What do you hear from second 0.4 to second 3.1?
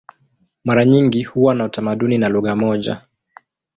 Mara nyingi huwa na utamaduni na lugha moja.